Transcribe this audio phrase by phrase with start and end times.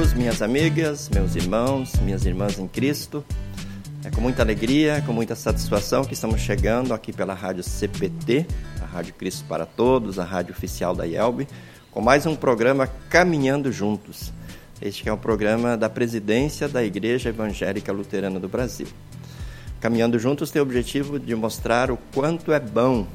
[0.00, 3.22] Amigos, minhas amigas, meus irmãos, minhas irmãs em Cristo.
[4.02, 8.46] É com muita alegria, com muita satisfação que estamos chegando aqui pela Rádio CPT,
[8.80, 11.46] a Rádio Cristo para Todos, a rádio oficial da IELB,
[11.90, 14.32] com mais um programa Caminhando Juntos.
[14.80, 18.86] Este é um programa da presidência da Igreja Evangélica Luterana do Brasil.
[19.82, 23.06] Caminhando Juntos tem o objetivo de mostrar o quanto é bom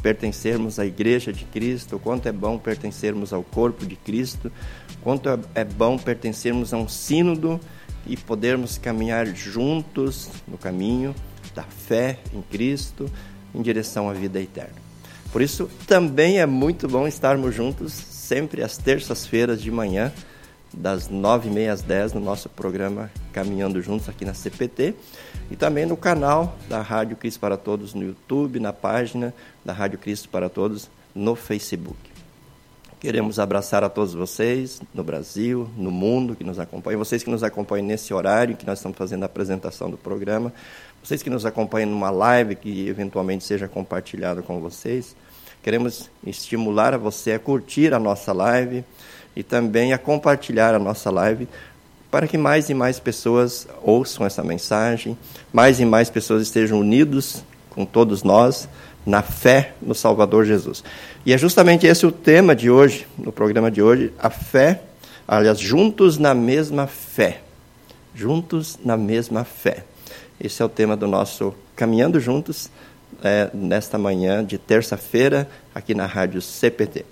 [0.00, 4.52] pertencermos à Igreja de Cristo, o quanto é bom pertencermos ao corpo de Cristo,
[5.02, 7.60] quanto é, é bom pertencermos a um sínodo
[8.06, 11.14] e podermos caminhar juntos no caminho
[11.54, 13.10] da fé em Cristo
[13.54, 14.82] em direção à vida eterna.
[15.32, 20.12] Por isso, também é muito bom estarmos juntos sempre às terças-feiras de manhã,
[20.72, 24.94] das nove e meia às dez, no nosso programa Caminhando Juntos aqui na CPT
[25.50, 29.98] e também no canal da Rádio Cristo para Todos no YouTube, na página da Rádio
[29.98, 32.11] Cristo para Todos no Facebook.
[33.02, 37.42] Queremos abraçar a todos vocês no Brasil, no mundo que nos acompanham, vocês que nos
[37.42, 40.52] acompanham nesse horário que nós estamos fazendo a apresentação do programa,
[41.02, 45.16] vocês que nos acompanham numa live que eventualmente seja compartilhada com vocês.
[45.64, 48.84] Queremos estimular a você a curtir a nossa live
[49.34, 51.48] e também a compartilhar a nossa live
[52.08, 55.18] para que mais e mais pessoas ouçam essa mensagem,
[55.52, 58.68] mais e mais pessoas estejam unidos com todos nós
[59.04, 60.82] na fé no Salvador Jesus.
[61.26, 64.82] E é justamente esse o tema de hoje, no programa de hoje, a fé,
[65.26, 67.40] aliás, juntos na mesma fé.
[68.14, 69.84] Juntos na mesma fé.
[70.40, 72.70] Esse é o tema do nosso Caminhando Juntos,
[73.22, 77.04] é, nesta manhã de terça-feira, aqui na Rádio CPT.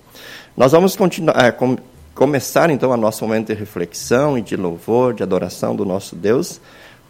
[0.56, 1.76] Nós vamos continuar, é, com,
[2.14, 6.60] começar então a nosso momento de reflexão e de louvor, de adoração do nosso Deus,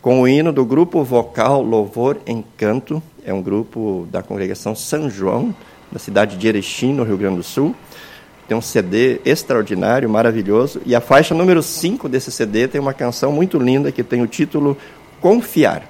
[0.03, 5.55] com o hino do grupo vocal Louvor Encanto, é um grupo da congregação São João,
[5.92, 7.74] da cidade de Erechim, no Rio Grande do Sul.
[8.48, 13.30] Tem um CD extraordinário, maravilhoso, e a faixa número 5 desse CD tem uma canção
[13.30, 14.77] muito linda que tem o título
[15.20, 15.83] Confiar.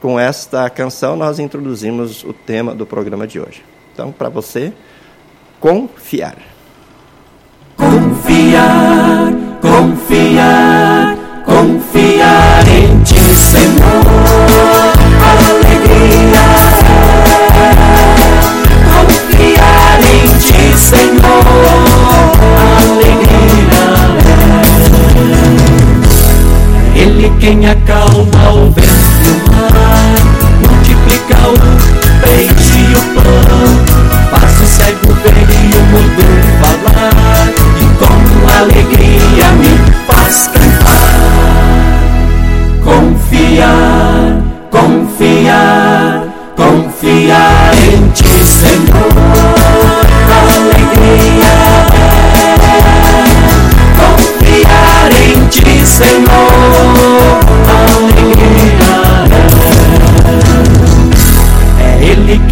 [0.00, 3.62] Com esta canção nós introduzimos o tema do programa de hoje.
[3.92, 4.72] Então, para você,
[5.60, 6.36] confiar.
[7.76, 12.51] Confiar, confiar, confiar
[13.52, 14.04] Senhor.
[15.28, 17.76] Alegria é
[18.88, 21.44] confiar em ti, Senhor.
[22.80, 23.84] Alegria
[26.96, 30.16] é Ele quem acalma o vento mar,
[30.66, 31.54] multiplica o
[32.22, 33.64] peixe e o pão,
[34.30, 36.24] faz o cego ver e o mudo
[36.62, 37.21] falar,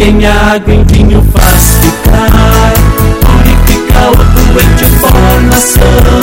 [0.01, 2.73] quem a água em vinho faz ficar,
[3.21, 4.15] purifica o
[4.51, 6.21] doente o formação,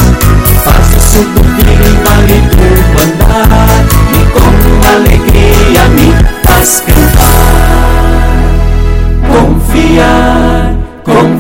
[0.65, 2.67] faz o surdo vir e válido
[3.05, 3.69] andar,
[4.11, 4.51] e com
[4.89, 6.09] alegria me
[6.43, 7.69] faz cantar.
[9.29, 10.75] Confiar,
[11.05, 11.38] confiar,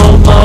[0.00, 0.39] quem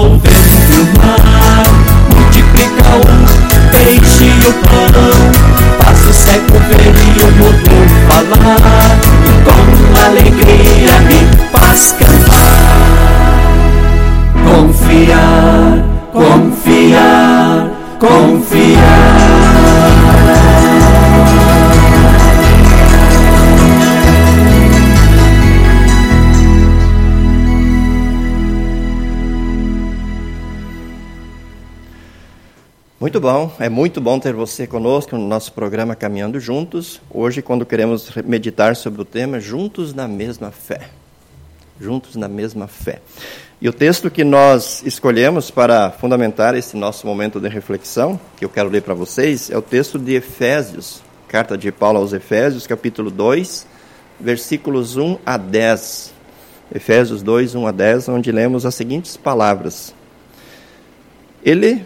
[33.38, 37.02] Bom, é muito bom ter você conosco no nosso programa Caminhando Juntos.
[37.12, 40.88] Hoje, quando queremos meditar sobre o tema Juntos na Mesma Fé.
[41.78, 43.02] Juntos na Mesma Fé.
[43.60, 48.50] E o texto que nós escolhemos para fundamentar esse nosso momento de reflexão, que eu
[48.50, 53.12] quero ler para vocês, é o texto de Efésios, carta de Paulo aos Efésios, capítulo
[53.12, 53.68] 2,
[54.18, 56.14] versículos 1 a 10.
[56.74, 59.94] Efésios 2, 1 a 10, onde lemos as seguintes palavras.
[61.44, 61.86] Ele,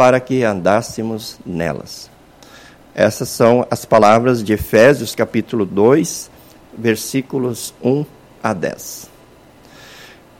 [0.00, 2.10] para que andássemos nelas.
[2.94, 6.30] Essas são as palavras de Efésios capítulo 2,
[6.72, 8.06] versículos 1
[8.42, 9.10] a 10.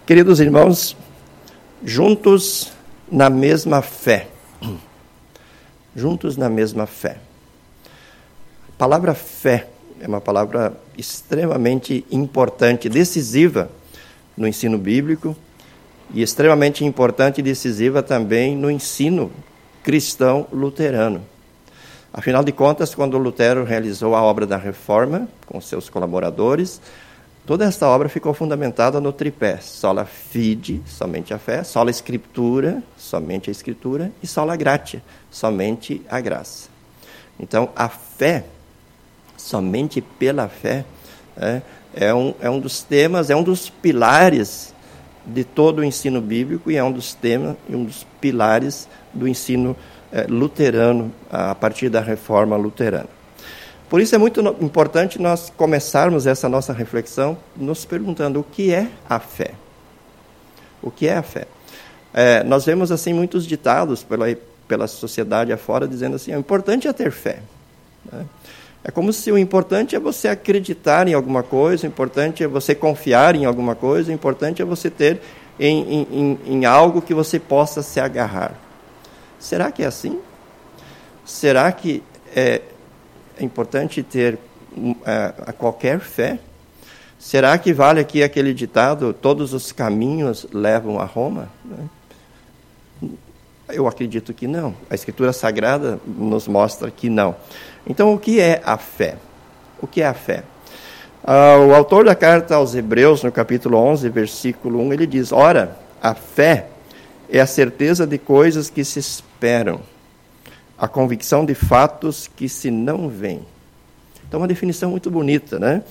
[0.07, 0.97] Queridos irmãos,
[1.85, 2.73] juntos
[3.13, 4.29] na mesma fé.
[5.95, 7.19] Juntos na mesma fé.
[8.67, 9.69] A palavra fé
[10.01, 13.71] é uma palavra extremamente importante, decisiva
[14.39, 15.37] no ensino bíblico
[16.15, 19.31] e extremamente importante e decisiva também no ensino
[19.83, 21.23] cristão luterano.
[22.13, 26.81] Afinal de contas, quando Lutero realizou a obra da reforma com seus colaboradores,
[27.47, 33.49] toda esta obra ficou fundamentada no tripé: sola fide, somente a fé, sola escritura, somente
[33.49, 36.69] a escritura, e sola gratia, somente a graça.
[37.39, 38.45] Então, a fé
[39.37, 40.85] somente pela fé,
[41.37, 41.63] é,
[41.95, 44.75] é, um, é um dos temas, é um dos pilares
[45.25, 49.29] de todo o ensino bíblico e é um dos temas e um dos pilares do
[49.29, 49.77] ensino
[50.13, 53.09] é, luterano a partir da reforma luterana.
[53.89, 58.89] Por isso é muito importante nós começarmos essa nossa reflexão nos perguntando o que é
[59.09, 59.53] a fé.
[60.81, 61.47] O que é a fé?
[62.15, 64.27] É, nós vemos assim muitos ditados pela,
[64.67, 67.41] pela sociedade afora dizendo assim: o importante é ter fé.
[68.11, 68.25] Né?
[68.83, 72.75] É como se o importante é você acreditar em alguma coisa, o importante é você
[72.75, 75.21] confiar em alguma coisa, o importante é você ter
[75.59, 78.55] em, em, em algo que você possa se agarrar.
[79.39, 80.19] Será que é assim?
[81.25, 82.03] Será que
[82.35, 82.63] é,
[83.39, 84.39] é importante ter
[85.05, 86.39] é, a qualquer fé?
[87.19, 91.51] Será que vale aqui aquele ditado: todos os caminhos levam a Roma?
[93.69, 94.75] Eu acredito que não.
[94.89, 97.37] A Escritura Sagrada nos mostra que não.
[97.87, 99.17] Então, o que é a fé?
[99.81, 100.45] O que é a fé?
[101.25, 105.77] Ah, o autor da carta aos Hebreus, no capítulo 11, versículo 1, ele diz: Ora,
[106.03, 106.67] a fé
[107.29, 109.81] é a certeza de coisas que se esperam,
[110.79, 113.45] a convicção de fatos que se não veem.
[114.27, 115.83] Então, uma definição muito bonita, né?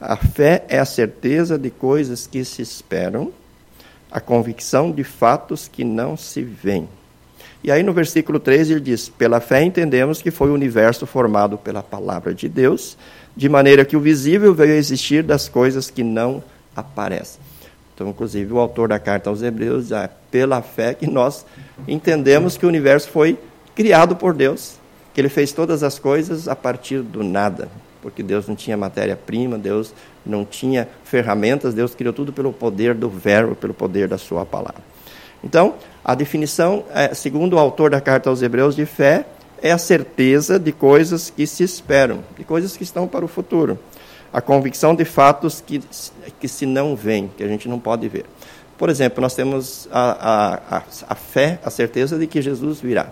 [0.00, 3.32] A fé é a certeza de coisas que se esperam,
[4.10, 6.88] a convicção de fatos que não se veem.
[7.62, 11.58] E aí no versículo 13 ele diz: Pela fé entendemos que foi o universo formado
[11.58, 12.96] pela palavra de Deus,
[13.36, 16.42] de maneira que o visível veio a existir das coisas que não
[16.74, 17.40] aparecem.
[17.94, 21.44] Então, inclusive, o autor da carta aos Hebreus diz: é pela fé que nós
[21.86, 23.36] entendemos que o universo foi
[23.74, 24.76] criado por Deus,
[25.12, 27.68] que ele fez todas as coisas a partir do nada,
[28.00, 29.92] porque Deus não tinha matéria-prima, Deus
[30.24, 34.82] não tinha ferramentas, Deus criou tudo pelo poder do Verbo, pelo poder da Sua palavra.
[35.42, 39.26] Então, a definição, é, segundo o autor da carta aos Hebreus, de fé
[39.62, 43.78] é a certeza de coisas que se esperam, de coisas que estão para o futuro.
[44.32, 45.82] A convicção de fatos que,
[46.38, 48.26] que se não veem, que a gente não pode ver.
[48.76, 53.10] Por exemplo, nós temos a, a, a, a fé, a certeza de que Jesus virá.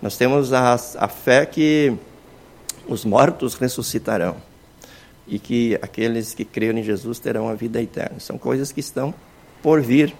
[0.00, 1.92] Nós temos a, a fé que
[2.88, 4.36] os mortos ressuscitarão
[5.26, 8.18] e que aqueles que creem em Jesus terão a vida eterna.
[8.20, 9.12] São coisas que estão
[9.62, 10.14] por vir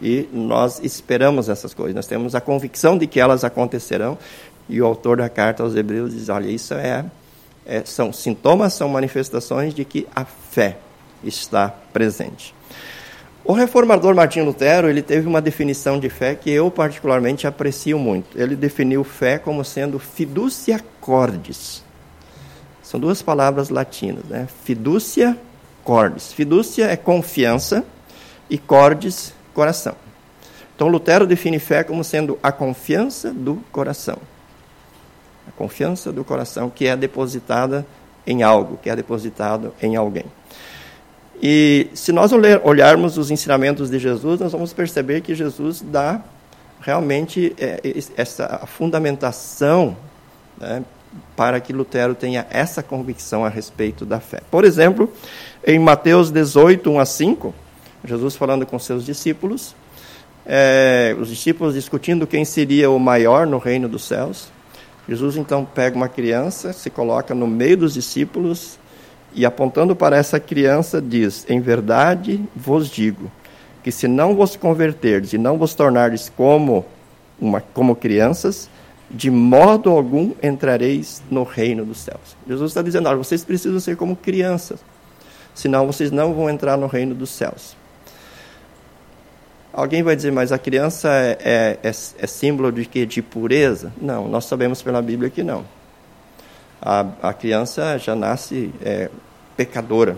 [0.00, 1.94] e nós esperamos essas coisas.
[1.94, 4.18] Nós temos a convicção de que elas acontecerão
[4.68, 7.04] e o autor da carta aos Hebreus diz: olha, isso é,
[7.64, 10.78] é são sintomas, são manifestações de que a fé
[11.24, 12.54] está presente.
[13.44, 18.38] O reformador Martinho Lutero ele teve uma definição de fé que eu particularmente aprecio muito.
[18.38, 21.82] Ele definiu fé como sendo fiducia cordis.
[22.82, 24.46] São duas palavras latinas, né?
[24.64, 25.36] Fiducia
[25.82, 26.32] cordis.
[26.32, 27.82] Fidúcia é confiança
[28.50, 29.96] e cordis coração.
[30.76, 34.18] Então Lutero define fé como sendo a confiança do coração.
[35.48, 37.84] A confiança do coração que é depositada
[38.24, 40.26] em algo, que é depositado em alguém.
[41.42, 42.30] E se nós
[42.62, 46.22] olharmos os ensinamentos de Jesus, nós vamos perceber que Jesus dá
[46.80, 47.80] realmente é,
[48.16, 49.96] essa fundamentação
[50.56, 50.84] né,
[51.34, 54.40] para que Lutero tenha essa convicção a respeito da fé.
[54.52, 55.12] Por exemplo,
[55.66, 57.54] em Mateus 18, 1 a 5,
[58.08, 59.74] Jesus falando com seus discípulos,
[60.46, 64.48] é, os discípulos discutindo quem seria o maior no reino dos céus.
[65.06, 68.78] Jesus então pega uma criança, se coloca no meio dos discípulos
[69.34, 73.30] e apontando para essa criança, diz: Em verdade vos digo
[73.82, 76.84] que se não vos converterdes e não vos tornardes como,
[77.40, 78.68] uma, como crianças,
[79.10, 82.36] de modo algum entrareis no reino dos céus.
[82.46, 84.80] Jesus está dizendo: vocês precisam ser como crianças,
[85.54, 87.77] senão vocês não vão entrar no reino dos céus.
[89.78, 93.92] Alguém vai dizer, mas a criança é, é, é, é símbolo de que de pureza?
[94.02, 95.64] Não, nós sabemos pela Bíblia que não.
[96.82, 99.08] A, a criança já nasce é,
[99.56, 100.16] pecadora.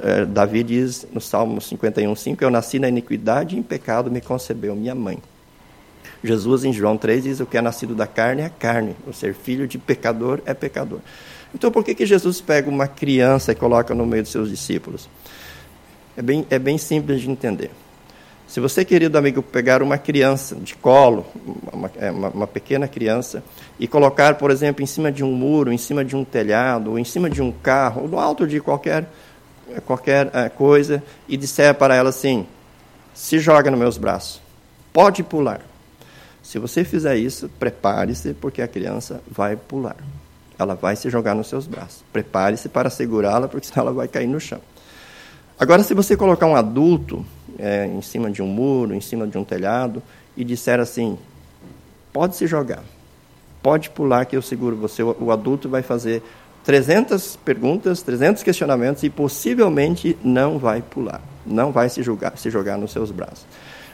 [0.00, 4.76] É, Davi diz no Salmo 51:5, eu nasci na iniquidade e em pecado me concebeu
[4.76, 5.18] minha mãe.
[6.22, 9.34] Jesus em João 3 diz o que é nascido da carne é carne, o ser
[9.34, 11.00] filho de pecador é pecador.
[11.52, 15.08] Então por que, que Jesus pega uma criança e coloca no meio dos seus discípulos?
[16.16, 17.72] É bem, é bem simples de entender.
[18.50, 21.24] Se você, querido amigo, pegar uma criança de colo,
[21.72, 23.44] uma, é, uma, uma, pequena criança,
[23.78, 26.98] e colocar, por exemplo, em cima de um muro, em cima de um telhado, ou
[26.98, 29.08] em cima de um carro, ou no alto de qualquer,
[29.86, 32.44] qualquer é, coisa, e disser para ela assim:
[33.14, 34.42] se joga nos meus braços,
[34.92, 35.60] pode pular.
[36.42, 39.96] Se você fizer isso, prepare-se, porque a criança vai pular.
[40.58, 42.02] Ela vai se jogar nos seus braços.
[42.12, 44.60] Prepare-se para segurá-la, porque senão ela vai cair no chão.
[45.56, 47.24] Agora, se você colocar um adulto
[47.58, 50.02] é, em cima de um muro, em cima de um telhado,
[50.36, 51.18] e disser assim:
[52.12, 52.82] pode se jogar,
[53.62, 55.02] pode pular que eu seguro você.
[55.02, 56.22] O adulto vai fazer
[56.64, 62.76] 300 perguntas, 300 questionamentos e possivelmente não vai pular, não vai se, julgar, se jogar
[62.76, 63.46] nos seus braços.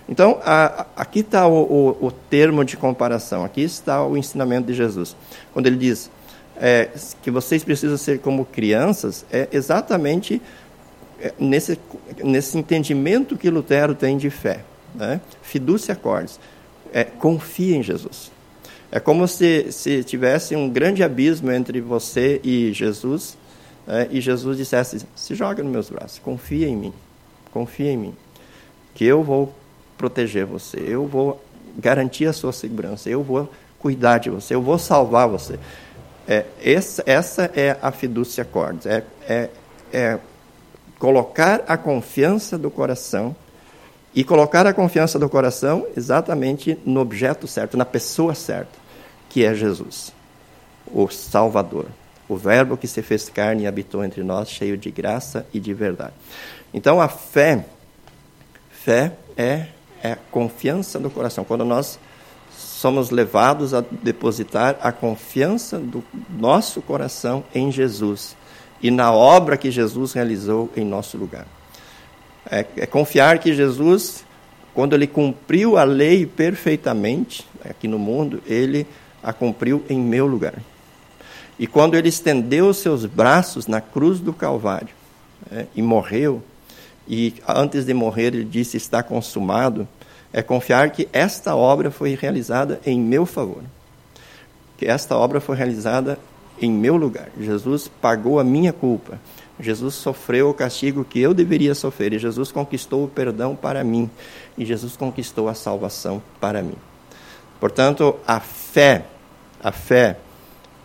[0.08, 1.62] Então, a, aqui está o,
[2.00, 5.16] o, o, termo de comparação, aqui está o ensinamento de Jesus.
[5.52, 6.10] Quando ele diz
[6.56, 6.88] é,
[7.22, 10.40] que vocês precisam ser como crianças, é exatamente
[11.38, 11.78] nesse,
[12.22, 14.64] nesse entendimento que Lutero tem de fé.
[14.94, 15.20] Né?
[15.42, 16.38] Fidúcia cordes.
[16.92, 18.30] É, confia em Jesus.
[18.90, 23.36] É como se, se tivesse um grande abismo entre você e Jesus,
[23.86, 24.08] né?
[24.10, 26.92] e Jesus dissesse: se joga nos meus braços, confia em mim,
[27.52, 28.14] confia em mim,
[28.94, 29.52] que eu vou
[29.98, 31.42] proteger você, eu vou
[31.76, 35.58] garantir a sua segurança, eu vou cuidar de você, eu vou salvar você.
[36.28, 38.86] É, essa, essa é a fidúcia cordes.
[38.86, 39.50] É, é,
[39.92, 40.18] é
[40.98, 43.34] colocar a confiança do coração
[44.14, 48.72] e colocar a confiança do coração exatamente no objeto certo, na pessoa certa,
[49.28, 50.12] que é Jesus,
[50.86, 51.86] o Salvador,
[52.28, 55.74] o Verbo que se fez carne e habitou entre nós, cheio de graça e de
[55.74, 56.14] verdade.
[56.72, 57.66] Então a fé,
[58.70, 59.66] fé é,
[60.02, 61.44] é a confiança do coração.
[61.44, 61.98] Quando nós
[62.50, 68.34] somos levados a depositar a confiança do nosso coração em Jesus
[68.82, 71.46] e na obra que Jesus realizou em nosso lugar.
[72.48, 74.24] É, é, confiar que Jesus,
[74.74, 78.86] quando ele cumpriu a lei perfeitamente aqui no mundo, ele
[79.22, 80.54] a cumpriu em meu lugar.
[81.58, 84.94] E quando ele estendeu os seus braços na cruz do Calvário
[85.50, 86.42] é, e morreu,
[87.08, 89.88] e antes de morrer ele disse: Está consumado,
[90.32, 93.62] é confiar que esta obra foi realizada em meu favor.
[94.76, 96.18] Que esta obra foi realizada
[96.60, 97.28] em meu lugar.
[97.38, 99.20] Jesus pagou a minha culpa.
[99.58, 102.12] Jesus sofreu o castigo que eu deveria sofrer.
[102.12, 104.10] E Jesus conquistou o perdão para mim.
[104.56, 106.76] E Jesus conquistou a salvação para mim.
[107.58, 109.06] Portanto, a fé,
[109.62, 110.18] a fé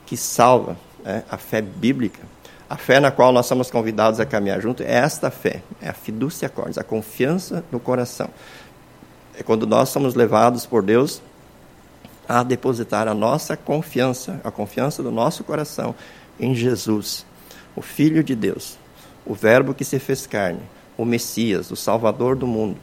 [0.05, 2.21] que salva, né, a fé bíblica,
[2.69, 5.93] a fé na qual nós somos convidados a caminhar junto, é esta fé, é a
[5.93, 8.29] fidúcia cordes, a confiança no coração.
[9.37, 11.21] É quando nós somos levados por Deus
[12.39, 15.93] a depositar a nossa confiança, a confiança do nosso coração
[16.39, 17.25] em Jesus,
[17.75, 18.77] o Filho de Deus,
[19.25, 20.61] o Verbo que se fez carne,
[20.97, 22.77] o Messias, o Salvador do mundo,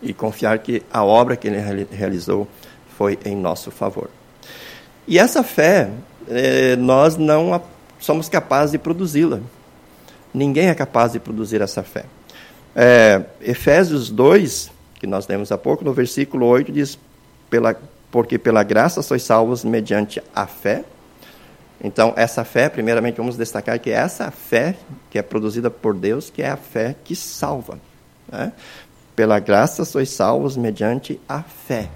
[0.00, 2.46] e confiar que a obra que ele realizou
[2.96, 4.08] foi em nosso favor.
[5.08, 5.90] E essa fé,
[6.28, 7.60] eh, nós não
[7.98, 9.40] somos capazes de produzi-la.
[10.32, 12.04] Ninguém é capaz de produzir essa fé.
[12.76, 16.98] É, Efésios 2, que nós lemos há pouco, no versículo 8, diz:
[17.50, 17.76] pela,
[18.14, 20.84] Porque pela graça sois salvos mediante a fé.
[21.82, 24.76] Então, essa fé, primeiramente, vamos destacar que é essa fé
[25.10, 27.76] que é produzida por Deus, que é a fé que salva.
[28.30, 28.52] Né?
[29.16, 31.88] Pela graça sois salvos mediante a fé.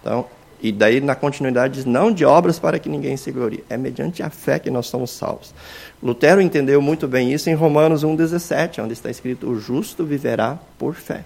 [0.00, 0.26] Então,
[0.62, 3.64] e daí na continuidade diz, não de obras para que ninguém se glorie.
[3.68, 5.52] É mediante a fé que nós somos salvos.
[6.00, 10.94] Lutero entendeu muito bem isso em Romanos 1,17, onde está escrito, o justo viverá por
[10.94, 11.24] fé.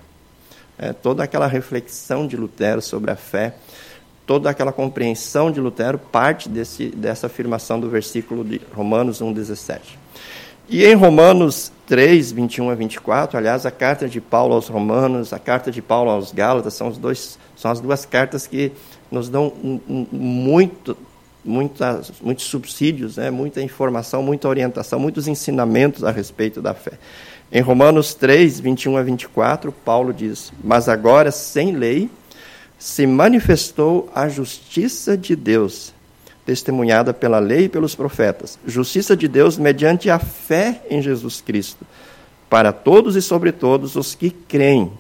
[0.79, 3.55] É, toda aquela reflexão de Lutero sobre a fé,
[4.27, 9.81] toda aquela compreensão de Lutero parte desse, dessa afirmação do versículo de Romanos 1,17.
[10.69, 15.39] E em Romanos 3, 21 a 24, aliás, a carta de Paulo aos Romanos, a
[15.39, 18.73] carta de Paulo aos Gálatas, são, os dois, são as duas cartas que
[19.11, 19.53] nos dão
[20.11, 20.97] muito,
[21.45, 26.93] muitas, muitos subsídios, né, muita informação, muita orientação, muitos ensinamentos a respeito da fé.
[27.51, 32.09] Em Romanos 3, 21 a 24, Paulo diz: Mas agora, sem lei,
[32.83, 35.95] se manifestou a justiça de Deus,
[36.45, 38.59] testemunhada pela lei e pelos profetas.
[38.67, 41.87] Justiça de Deus mediante a fé em Jesus Cristo,
[42.51, 44.91] para todos e sobre todos os que creem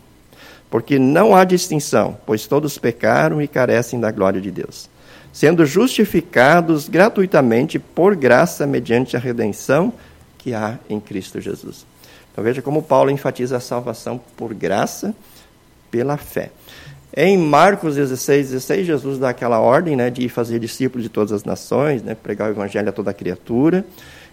[0.73, 4.89] porque não há distinção, pois todos pecaram e carecem da glória de Deus,
[5.31, 9.93] sendo justificados gratuitamente por graça mediante a redenção
[10.39, 11.85] que há em Cristo Jesus.
[12.33, 15.15] Então veja como Paulo enfatiza a salvação por graça
[15.91, 16.51] pela fé.
[17.14, 21.44] Em Marcos 16, 16, Jesus dá aquela ordem né, de fazer discípulos de todas as
[21.44, 23.85] nações, né, pregar o evangelho a toda criatura.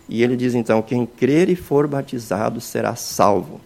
[0.07, 3.59] E ele diz então: quem crer e for batizado será salvo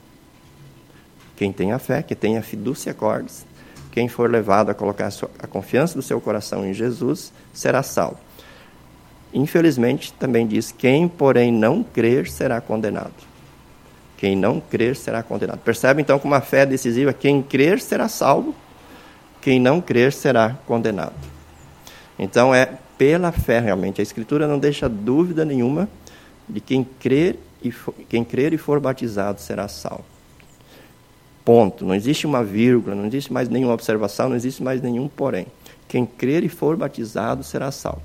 [1.36, 3.46] quem tem a fé, que tem a fidúcia cordis,
[3.92, 7.84] quem for levado a colocar a, sua, a confiança do seu coração em Jesus, será
[7.84, 8.18] salvo.
[9.34, 13.14] Infelizmente, também diz: quem, porém, não crer será condenado.
[14.18, 15.60] Quem não crer será condenado.
[15.60, 18.56] Percebe então como a fé decisiva: quem crer será salvo,
[19.44, 21.14] quem não crer será condenado.
[22.18, 22.66] Então é
[22.98, 24.00] pela fé realmente.
[24.00, 25.90] A Escritura não deixa dúvida nenhuma
[26.48, 30.06] de quem crer e for, quem crer e for batizado será salvo.
[31.44, 31.84] Ponto.
[31.84, 35.48] Não existe uma vírgula, não existe mais nenhuma observação, não existe mais nenhum porém.
[35.90, 38.02] Quem crer e for batizado será salvo.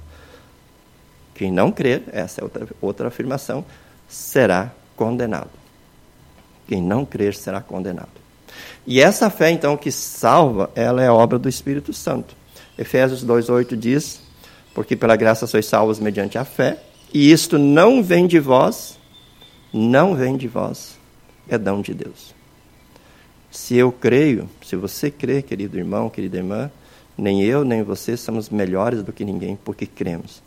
[1.37, 3.65] Quem não crer, essa é outra, outra afirmação,
[4.09, 5.51] será condenado.
[6.67, 8.28] Quem não crer será condenado.
[8.87, 12.35] E essa fé, então, que salva, ela é obra do Espírito Santo.
[12.79, 14.21] Efésios 2,8 diz:
[14.75, 18.99] Porque pela graça sois salvos mediante a fé, e isto não vem de vós,
[19.73, 20.99] não vem de vós,
[21.49, 22.35] é dom de Deus.
[23.51, 26.71] Se eu creio, se você crê, querido irmão, querida irmã,
[27.17, 30.43] nem eu nem você somos melhores do que ninguém porque cremos.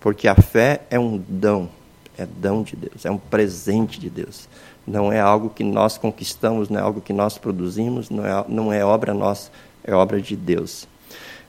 [0.00, 1.68] Porque a fé é um dom,
[2.16, 4.48] é dom de Deus, é um presente de Deus.
[4.88, 8.72] Não é algo que nós conquistamos, não é algo que nós produzimos, não é, não
[8.72, 9.50] é obra nossa,
[9.84, 10.88] é obra de Deus.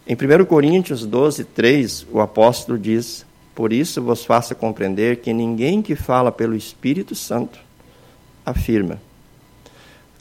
[0.05, 3.25] Em 1 Coríntios 12, 3, o apóstolo diz:
[3.55, 7.59] Por isso vos faço compreender que ninguém que fala pelo Espírito Santo
[8.45, 8.99] afirma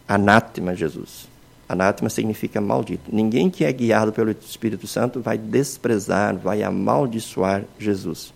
[0.07, 1.29] Anátema Jesus.
[1.69, 3.15] Anátema significa maldito.
[3.15, 8.33] Ninguém que é guiado pelo Espírito Santo vai desprezar, vai amaldiçoar Jesus.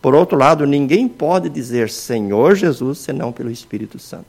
[0.00, 4.26] Por outro lado, ninguém pode dizer Senhor Jesus senão pelo Espírito Santo.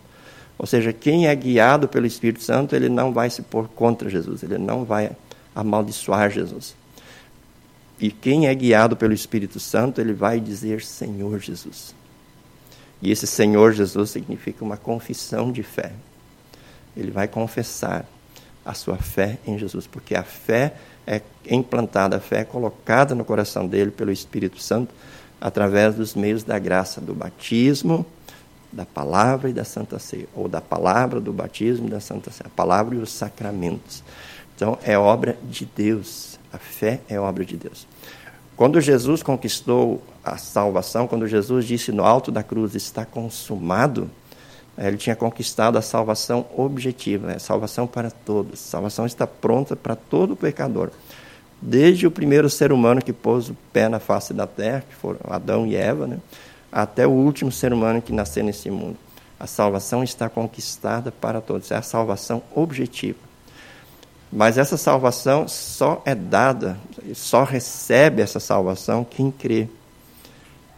[0.57, 4.43] Ou seja, quem é guiado pelo Espírito Santo, ele não vai se pôr contra Jesus,
[4.43, 5.11] ele não vai
[5.55, 6.75] amaldiçoar Jesus.
[7.99, 11.95] E quem é guiado pelo Espírito Santo, ele vai dizer Senhor Jesus.
[13.01, 15.91] E esse Senhor Jesus significa uma confissão de fé
[16.95, 18.05] ele vai confessar
[18.63, 20.73] a sua fé em Jesus, porque a fé
[21.07, 24.93] é implantada, a fé é colocada no coração dele pelo Espírito Santo
[25.41, 28.05] através dos meios da graça, do batismo,
[28.71, 32.47] da palavra e da Santa Ceia, ou da palavra, do batismo e da Santa Ceia,
[32.47, 34.03] a palavra e os sacramentos.
[34.55, 37.87] Então, é obra de Deus, a fé é obra de Deus.
[38.55, 44.09] Quando Jesus conquistou a salvação, quando Jesus disse no alto da cruz, está consumado,
[44.77, 47.39] é, ele tinha conquistado a salvação objetiva, né?
[47.39, 48.53] salvação para todos.
[48.53, 50.91] A salvação está pronta para todo pecador.
[51.61, 55.19] Desde o primeiro ser humano que pôs o pé na face da terra, que foram
[55.29, 56.17] Adão e Eva, né?
[56.71, 58.97] até o último ser humano que nasceu nesse mundo.
[59.39, 61.71] A salvação está conquistada para todos.
[61.71, 63.17] É a salvação objetiva.
[64.31, 66.79] Mas essa salvação só é dada,
[67.13, 69.67] só recebe essa salvação quem crê.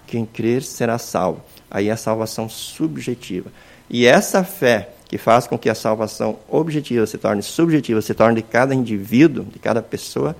[0.07, 1.41] Quem crer será salvo.
[1.69, 3.51] Aí é a salvação subjetiva.
[3.89, 8.37] E essa fé que faz com que a salvação objetiva se torne subjetiva, se torne
[8.37, 10.35] de cada indivíduo, de cada pessoa,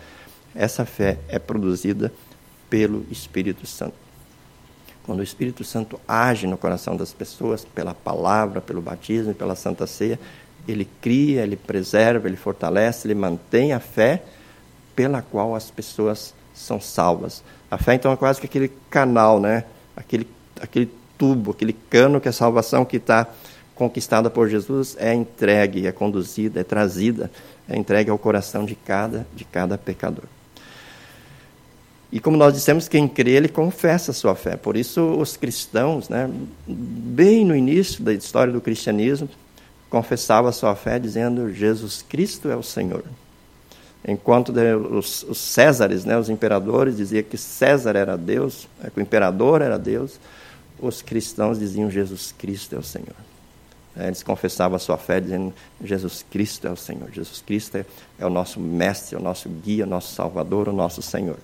[0.56, 2.12] essa fé é produzida
[2.70, 3.96] pelo Espírito Santo.
[5.04, 9.86] Quando o Espírito Santo age no coração das pessoas, pela palavra, pelo batismo pela Santa
[9.86, 10.20] Ceia,
[10.68, 14.24] ele cria, ele preserva, ele fortalece, ele mantém a fé
[14.96, 17.44] pela qual as pessoas são salvas.
[17.70, 19.66] A fé, então, é quase que aquele canal, né?
[19.96, 20.28] aquele,
[20.62, 23.28] aquele tubo, aquele cano que a salvação que está
[23.76, 27.30] conquistada por Jesus é entregue, é conduzida, é trazida,
[27.68, 30.26] é entregue ao coração de cada, de cada pecador.
[32.14, 34.56] E como nós dissemos, quem crê, ele confessa a sua fé.
[34.56, 36.30] Por isso, os cristãos, né,
[36.68, 39.28] bem no início da história do cristianismo,
[39.90, 43.04] confessavam a sua fé dizendo: Jesus Cristo é o Senhor.
[44.08, 44.54] Enquanto
[44.92, 49.64] os, os Césares, né, os imperadores, diziam que César era Deus, né, que o imperador
[49.64, 50.20] era Deus,
[50.80, 53.16] os cristãos diziam: Jesus Cristo é o Senhor.
[53.98, 55.52] É, eles confessavam a sua fé dizendo:
[55.84, 57.10] Jesus Cristo é o Senhor.
[57.12, 57.86] Jesus Cristo é,
[58.20, 61.40] é o nosso mestre, é o nosso guia, o nosso salvador, o nosso Senhor.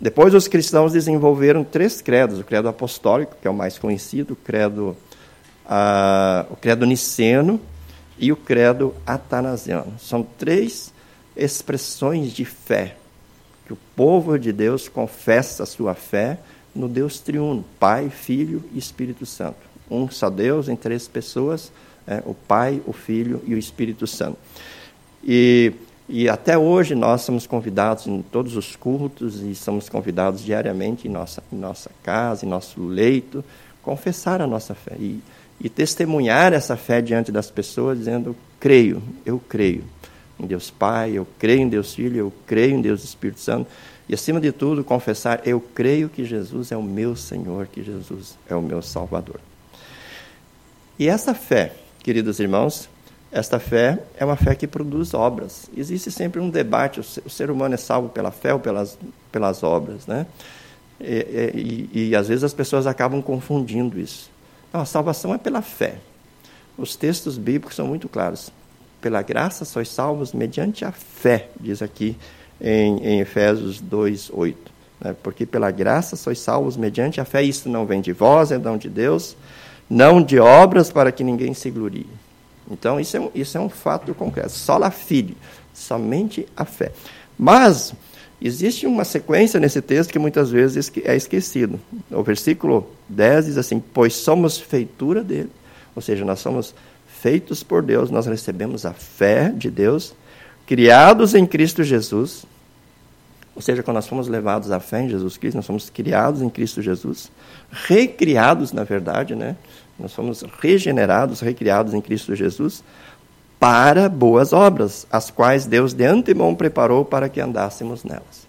[0.00, 4.36] Depois os cristãos desenvolveram três credos: o credo apostólico, que é o mais conhecido, o
[4.36, 4.96] credo,
[6.50, 7.60] o credo niceno
[8.18, 9.94] e o credo atanasiano.
[9.98, 10.92] São três
[11.36, 12.96] expressões de fé
[13.66, 16.38] que o povo de Deus confessa a sua fé
[16.74, 19.58] no Deus triuno, Pai, Filho e Espírito Santo.
[19.90, 21.72] Um só Deus em três pessoas,
[22.06, 24.38] é, o Pai, o Filho e o Espírito Santo.
[25.24, 25.72] E
[26.08, 31.10] e até hoje nós somos convidados em todos os cultos e somos convidados diariamente em
[31.10, 33.44] nossa, em nossa casa, em nosso leito,
[33.82, 35.20] confessar a nossa fé e,
[35.60, 39.84] e testemunhar essa fé diante das pessoas, dizendo: creio, eu creio
[40.38, 43.68] em Deus Pai, eu creio em Deus Filho, eu creio em Deus Espírito Santo.
[44.08, 48.38] E acima de tudo, confessar: eu creio que Jesus é o meu Senhor, que Jesus
[48.48, 49.40] é o meu Salvador.
[50.98, 52.88] E essa fé, queridos irmãos,
[53.30, 55.68] esta fé é uma fé que produz obras.
[55.76, 58.98] Existe sempre um debate: o ser humano é salvo pela fé ou pelas,
[59.30, 60.26] pelas obras, né?
[61.00, 64.30] E, e, e às vezes as pessoas acabam confundindo isso.
[64.72, 65.96] Não, a salvação é pela fé.
[66.78, 68.50] Os textos bíblicos são muito claros.
[69.00, 72.16] Pela graça sois salvos mediante a fé, diz aqui
[72.60, 74.72] em, em Efésios 2, 8.
[75.00, 75.14] Né?
[75.22, 77.42] Porque pela graça sois salvos mediante a fé.
[77.42, 79.36] Isso não vem de vós, é dom de Deus,
[79.88, 82.06] não de obras para que ninguém se glorie.
[82.70, 84.50] Então, isso é, um, isso é um fato concreto.
[84.50, 85.36] Só a fide,
[85.72, 86.92] somente a fé.
[87.38, 87.94] Mas,
[88.40, 91.80] existe uma sequência nesse texto que muitas vezes é esquecido.
[92.10, 95.50] O versículo 10 diz assim: Pois somos feitura dele.
[95.94, 96.74] Ou seja, nós somos
[97.06, 100.14] feitos por Deus, nós recebemos a fé de Deus,
[100.66, 102.44] criados em Cristo Jesus.
[103.54, 106.50] Ou seja, quando nós fomos levados à fé em Jesus Cristo, nós somos criados em
[106.50, 107.30] Cristo Jesus,
[107.70, 109.56] recriados, na verdade, né?
[109.98, 112.84] Nós somos regenerados, recriados em Cristo Jesus
[113.58, 118.46] para boas obras, as quais Deus de antemão preparou para que andássemos nelas.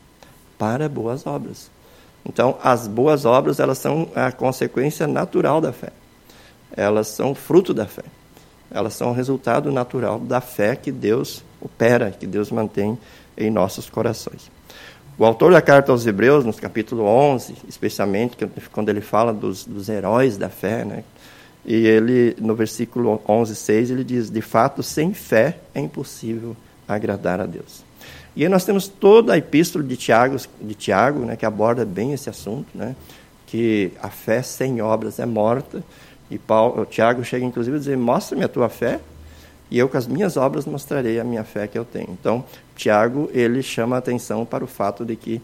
[0.57, 1.71] Para boas obras.
[2.25, 5.91] Então, as boas obras, elas são a consequência natural da fé.
[6.75, 8.03] Elas são fruto da fé.
[8.69, 12.97] Elas são o resultado natural da fé que Deus opera, que Deus mantém
[13.37, 14.51] em nossos corações.
[15.17, 18.35] O autor da carta aos Hebreus, no capítulo 11, especialmente,
[18.71, 21.03] quando ele fala dos, dos heróis da fé, né,
[21.67, 26.55] e ele, no versículo 11, 6, ele diz: De fato, sem fé é impossível
[26.87, 27.83] agradar a Deus.
[28.33, 32.13] E aí nós temos toda a epístola de Tiago, de Tiago né, que aborda bem
[32.13, 32.95] esse assunto, né,
[33.47, 35.83] que a fé sem obras é morta.
[36.31, 39.01] E Paulo, Tiago chega inclusive a dizer: Mostra-me a tua fé,
[39.69, 42.11] e eu com as minhas obras mostrarei a minha fé que eu tenho.
[42.11, 42.45] Então,
[42.77, 45.41] Tiago ele chama a atenção para o fato de que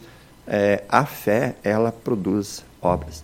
[0.47, 3.23] é, a fé ela produz obras.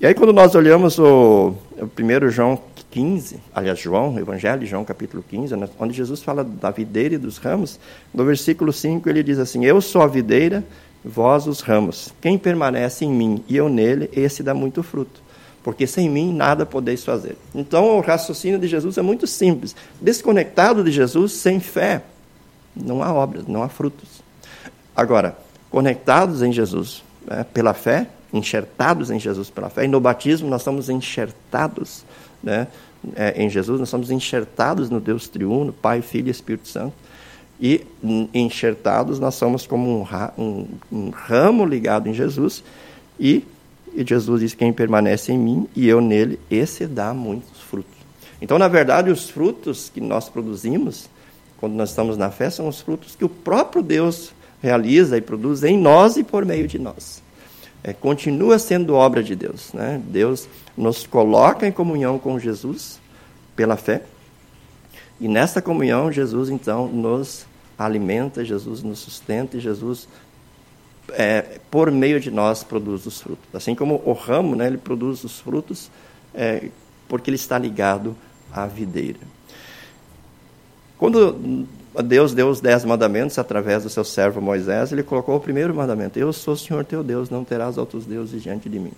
[0.00, 2.58] E aí, quando nós olhamos o, o primeiro João
[2.90, 7.36] 15, aliás, João, Evangelho João, capítulo 15, né, onde Jesus fala da videira e dos
[7.36, 7.78] ramos,
[8.14, 10.64] no versículo 5 ele diz assim: Eu sou a videira,
[11.04, 12.14] vós os ramos.
[12.18, 15.20] Quem permanece em mim e eu nele, esse dá muito fruto.
[15.62, 17.36] Porque sem mim nada podeis fazer.
[17.54, 19.76] Então, o raciocínio de Jesus é muito simples.
[20.00, 22.00] Desconectado de Jesus, sem fé,
[22.74, 24.22] não há obras, não há frutos.
[24.96, 25.36] Agora,
[25.70, 29.84] conectados em Jesus, né, pela fé, enxertados em Jesus pela fé.
[29.84, 32.04] E no batismo nós somos enxertados
[32.42, 32.68] né,
[33.14, 36.94] é, em Jesus, nós somos enxertados no Deus triuno, Pai, Filho e Espírito Santo.
[37.60, 37.86] E
[38.32, 42.64] enxertados nós somos como um, um, um ramo ligado em Jesus.
[43.18, 43.44] E,
[43.94, 47.92] e Jesus diz: Quem permanece em mim e eu nele, esse dá muitos frutos.
[48.40, 51.10] Então, na verdade, os frutos que nós produzimos
[51.60, 55.62] quando nós estamos na fé, são os frutos que o próprio Deus realiza e produz
[55.62, 57.22] em nós e por meio de nós.
[57.82, 59.72] É, continua sendo obra de Deus.
[59.72, 60.00] Né?
[60.04, 63.00] Deus nos coloca em comunhão com Jesus
[63.56, 64.02] pela fé.
[65.20, 67.46] E nessa comunhão, Jesus então nos
[67.78, 70.08] alimenta, Jesus nos sustenta e Jesus,
[71.10, 73.44] é, por meio de nós, produz os frutos.
[73.54, 75.90] Assim como o ramo, né, ele produz os frutos
[76.34, 76.68] é,
[77.08, 78.16] porque ele está ligado
[78.52, 79.18] à videira.
[80.96, 81.66] Quando
[82.04, 86.18] Deus deu os dez mandamentos através do seu servo Moisés, ele colocou o primeiro mandamento:
[86.18, 88.92] Eu sou o Senhor teu Deus, não terás outros deuses diante de mim.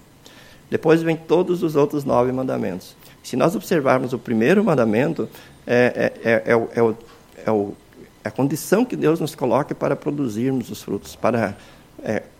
[0.70, 2.96] Depois vem todos os outros nove mandamentos.
[3.22, 5.28] Se nós observarmos o primeiro mandamento,
[5.66, 6.90] é, é, é, é, o, é, o,
[7.46, 7.50] é,
[8.24, 11.56] é a condição que Deus nos coloca para produzirmos os frutos, para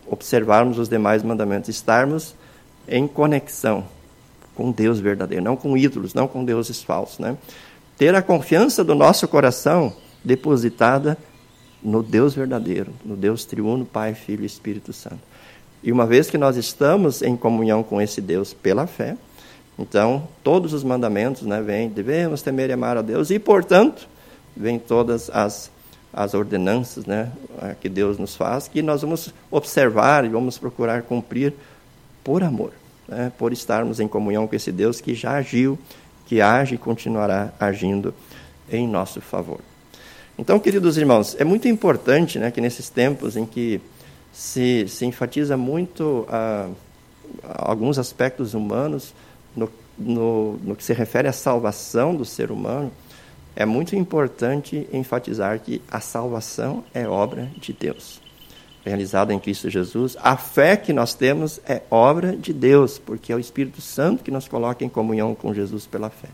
[0.07, 2.35] observarmos os demais mandamentos, estarmos
[2.87, 3.85] em conexão
[4.55, 7.19] com Deus verdadeiro, não com ídolos, não com deuses falsos.
[7.19, 7.37] Né?
[7.97, 11.17] Ter a confiança do nosso coração depositada
[11.83, 15.19] no Deus verdadeiro, no Deus triuno, Pai, Filho e Espírito Santo.
[15.83, 19.17] E uma vez que nós estamos em comunhão com esse Deus pela fé,
[19.77, 24.07] então todos os mandamentos né, vêm, devemos temer e amar a Deus, e portanto,
[24.55, 25.69] vêm todas as,
[26.13, 27.31] as ordenanças né,
[27.81, 31.53] que Deus nos faz, que nós vamos observar e vamos procurar cumprir
[32.23, 32.71] por amor,
[33.05, 35.77] né, por estarmos em comunhão com esse Deus que já agiu,
[36.25, 38.13] que age e continuará agindo
[38.71, 39.59] em nosso favor.
[40.37, 43.79] Então, queridos irmãos, é muito importante né, que nesses tempos em que
[44.31, 46.69] se, se enfatiza muito ah,
[47.43, 49.13] alguns aspectos humanos
[49.55, 52.91] no, no, no que se refere à salvação do ser humano,
[53.55, 58.19] é muito importante enfatizar que a salvação é obra de Deus,
[58.83, 60.17] realizada em Cristo Jesus.
[60.19, 64.31] A fé que nós temos é obra de Deus, porque é o Espírito Santo que
[64.31, 66.29] nos coloca em comunhão com Jesus pela fé.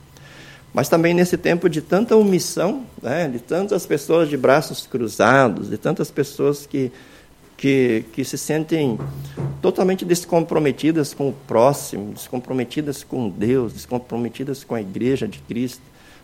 [0.73, 5.77] Mas também nesse tempo de tanta omissão, né, de tantas pessoas de braços cruzados, de
[5.77, 6.91] tantas pessoas que,
[7.57, 8.99] que, que se sentem
[9.61, 15.81] totalmente descomprometidas com o próximo, descomprometidas com Deus, descomprometidas com a igreja de Cristo,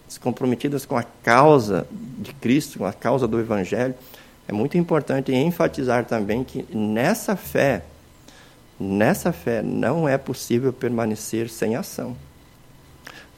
[0.08, 3.95] descomprometidas com a causa de Cristo, com a causa do Evangelho,
[4.47, 7.84] é muito importante enfatizar também que nessa fé,
[8.79, 12.15] nessa fé não é possível permanecer sem ação.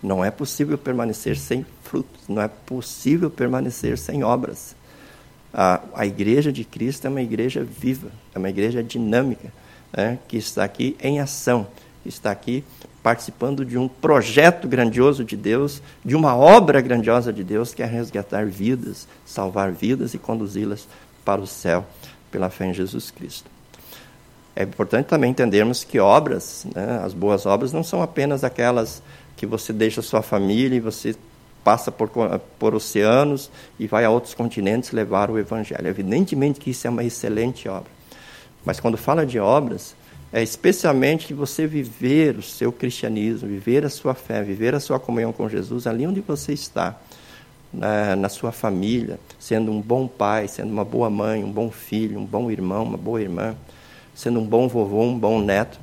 [0.07, 4.73] Não é possível permanecer sem frutos, não é possível permanecer sem obras.
[5.53, 9.51] A, a igreja de Cristo é uma igreja viva, é uma igreja dinâmica,
[9.91, 11.67] né, que está aqui em ação,
[12.03, 12.63] que está aqui
[13.03, 17.85] participando de um projeto grandioso de Deus, de uma obra grandiosa de Deus, que é
[17.85, 20.87] resgatar vidas, salvar vidas e conduzi-las
[21.25, 21.85] para o céu
[22.31, 23.51] pela fé em Jesus Cristo.
[24.55, 29.03] É importante também entendermos que obras, né, as boas obras, não são apenas aquelas
[29.37, 31.15] que você deixa sua família e você
[31.63, 32.09] passa por,
[32.57, 35.87] por oceanos e vai a outros continentes levar o Evangelho.
[35.87, 37.91] Evidentemente que isso é uma excelente obra.
[38.65, 39.95] Mas quando fala de obras,
[40.33, 44.99] é especialmente que você viver o seu cristianismo, viver a sua fé, viver a sua
[44.99, 46.99] comunhão com Jesus ali onde você está,
[47.71, 52.17] na, na, sua família, sendo um bom pai, sendo uma boa mãe, um bom filho,
[52.17, 53.55] um bom irmão, uma boa irmã,
[54.15, 55.79] sendo um bom vovô, um bom neto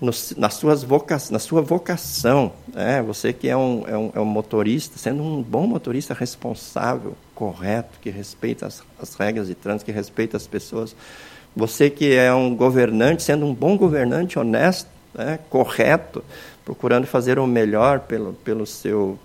[0.00, 2.52] nas suas voca, na sua vocação.
[2.72, 3.02] Né?
[3.02, 7.98] Você que é um, é, um, é um motorista, sendo um bom motorista responsável, correto,
[8.00, 10.96] que respeita as, as regras de trânsito, que respeita as pessoas.
[11.54, 15.38] Você que é um governante, sendo um bom governante, honesto, né?
[15.50, 16.24] correto,
[16.64, 19.18] procurando fazer o melhor pelo, pelo, seu,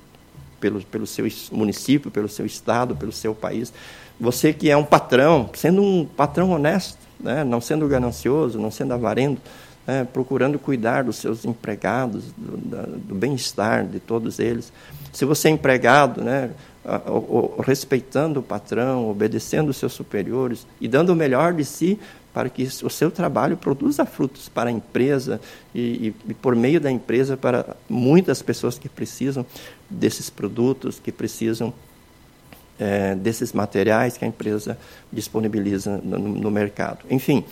[0.59, 3.71] pelo, pelo seu município, pelo seu estado, pelo seu país.
[4.19, 7.45] Você que é um patrão, sendo um patrão honesto, né?
[7.45, 9.41] não sendo ganancioso, não sendo avarento,
[9.87, 12.57] é, procurando cuidar dos seus empregados, do,
[12.97, 14.71] do bem-estar de todos eles.
[15.13, 16.51] Se você é empregado, né,
[17.63, 21.99] respeitando o patrão, obedecendo os seus superiores e dando o melhor de si
[22.33, 25.39] para que o seu trabalho produza frutos para a empresa
[25.73, 29.45] e, e, e, por meio da empresa para muitas pessoas que precisam
[29.89, 31.73] desses produtos, que precisam
[32.77, 34.77] é, desses materiais que a empresa
[35.11, 37.05] disponibiliza no, no mercado.
[37.09, 37.45] Enfim,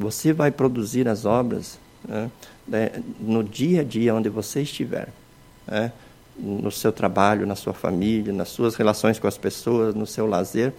[0.00, 2.30] você vai produzir as obras né,
[2.66, 5.08] né, no dia a dia onde você estiver.
[5.66, 5.92] Né,
[6.38, 10.72] no seu trabalho, na sua família, nas suas relações com as pessoas, no seu lazer.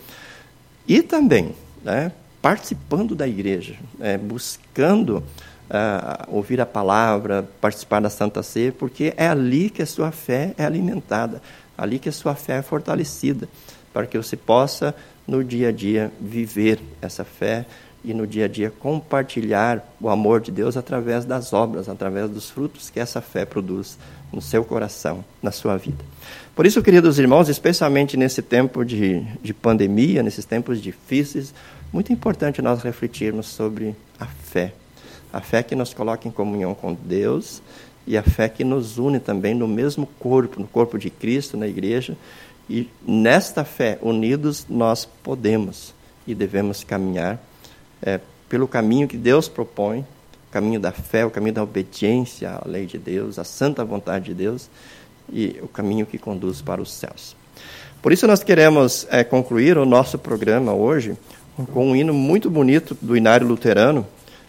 [0.88, 1.54] E também
[1.84, 9.14] né, participando da igreja, né, buscando uh, ouvir a palavra, participar da Santa Ceia, porque
[9.16, 11.42] é ali que a sua fé é alimentada,
[11.78, 13.48] ali que a sua fé é fortalecida,
[13.94, 14.96] para que você possa,
[15.28, 17.68] no dia a dia, viver essa fé
[18.04, 22.50] e no dia a dia compartilhar o amor de Deus através das obras, através dos
[22.50, 23.98] frutos que essa fé produz
[24.34, 26.04] no seu coração, na sua vida.
[26.56, 31.54] Por isso, queridos irmãos, especialmente nesse tempo de, de pandemia, nesses tempos difíceis,
[31.94, 34.74] muito importante nós refletirmos sobre a fé.
[35.32, 37.62] A fé que nos coloca em comunhão com Deus
[38.08, 41.68] e a fé que nos une também no mesmo corpo, no corpo de Cristo, na
[41.68, 42.18] igreja.
[42.70, 45.94] E nesta fé, unidos, nós podemos
[46.26, 47.40] e devemos caminhar
[48.02, 52.68] é, pelo caminho que Deus propõe, o caminho da fé, o caminho da obediência à
[52.68, 54.70] lei de Deus, à santa vontade de Deus
[55.32, 57.36] e o caminho que conduz para os céus.
[58.02, 61.16] Por isso nós queremos é, concluir o nosso programa hoje
[61.72, 64.06] com um hino muito bonito do Inário Luterano,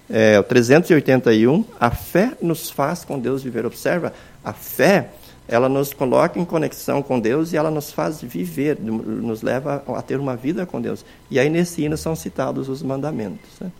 [0.08, 3.64] é, o 381, a fé nos faz com Deus viver.
[3.64, 4.12] Observa,
[4.44, 5.10] a fé,
[5.48, 10.02] ela nos coloca em conexão com Deus e ela nos faz viver, nos leva a
[10.02, 11.04] ter uma vida com Deus.
[11.30, 13.50] E aí nesse hino são citados os mandamentos.
[13.60, 13.70] Né?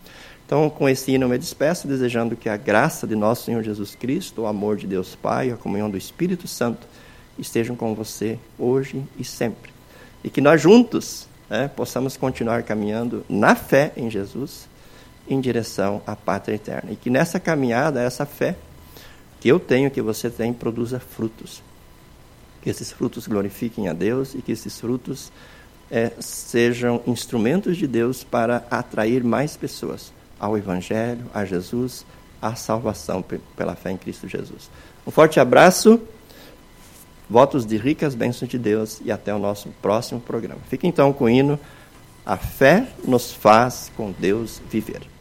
[0.44, 3.94] Então, com esse hino eu me despeço, desejando que a graça de nosso Senhor Jesus
[3.94, 6.87] Cristo, o amor de Deus Pai, a comunhão do Espírito Santo
[7.38, 9.70] estejam com você hoje e sempre.
[10.22, 14.68] E que nós juntos né, possamos continuar caminhando na fé em Jesus
[15.29, 16.92] em direção à pátria eterna.
[16.92, 18.57] E que nessa caminhada, essa fé
[19.42, 21.64] que eu tenho, que você tem, produza frutos.
[22.62, 25.33] Que esses frutos glorifiquem a Deus e que esses frutos
[25.90, 32.07] é, sejam instrumentos de Deus para atrair mais pessoas ao Evangelho, a Jesus,
[32.40, 33.24] à salvação
[33.57, 34.70] pela fé em Cristo Jesus.
[35.05, 36.00] Um forte abraço,
[37.28, 40.61] votos de ricas bênçãos de Deus e até o nosso próximo programa.
[40.68, 41.59] Fique então com o hino
[42.24, 45.12] A Fé nos faz com Deus viver.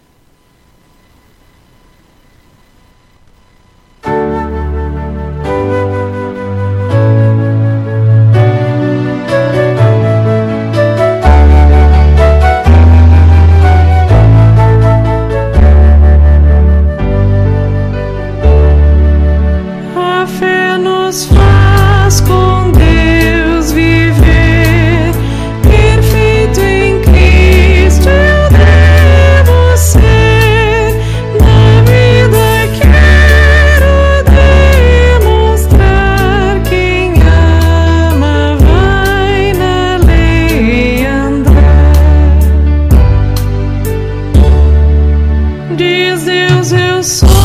[46.24, 47.41] Santo nome.